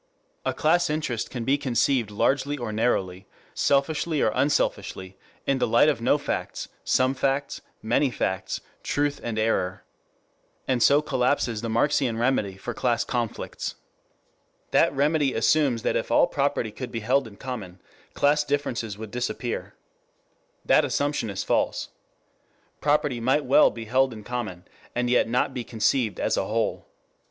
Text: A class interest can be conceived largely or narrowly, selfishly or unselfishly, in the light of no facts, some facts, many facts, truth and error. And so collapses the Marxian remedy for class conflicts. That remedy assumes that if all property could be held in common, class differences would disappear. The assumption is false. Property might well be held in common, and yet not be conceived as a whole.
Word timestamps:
A 0.47 0.51
class 0.51 0.89
interest 0.89 1.29
can 1.29 1.43
be 1.45 1.59
conceived 1.59 2.09
largely 2.09 2.57
or 2.57 2.71
narrowly, 2.71 3.27
selfishly 3.53 4.19
or 4.19 4.31
unselfishly, 4.33 5.15
in 5.45 5.59
the 5.59 5.67
light 5.67 5.89
of 5.89 6.01
no 6.01 6.17
facts, 6.17 6.69
some 6.83 7.13
facts, 7.13 7.61
many 7.83 8.09
facts, 8.09 8.61
truth 8.81 9.21
and 9.23 9.37
error. 9.37 9.83
And 10.67 10.81
so 10.81 11.03
collapses 11.03 11.61
the 11.61 11.69
Marxian 11.69 12.17
remedy 12.17 12.57
for 12.57 12.73
class 12.73 13.03
conflicts. 13.03 13.75
That 14.71 14.91
remedy 14.91 15.35
assumes 15.35 15.83
that 15.83 15.95
if 15.95 16.09
all 16.09 16.25
property 16.25 16.71
could 16.71 16.91
be 16.91 17.01
held 17.01 17.27
in 17.27 17.35
common, 17.35 17.79
class 18.15 18.43
differences 18.43 18.97
would 18.97 19.11
disappear. 19.11 19.75
The 20.65 20.83
assumption 20.83 21.29
is 21.29 21.43
false. 21.43 21.89
Property 22.79 23.19
might 23.19 23.45
well 23.45 23.69
be 23.69 23.85
held 23.85 24.13
in 24.13 24.23
common, 24.23 24.65
and 24.95 25.11
yet 25.11 25.29
not 25.29 25.53
be 25.53 25.63
conceived 25.63 26.19
as 26.19 26.37
a 26.37 26.45
whole. 26.47 26.87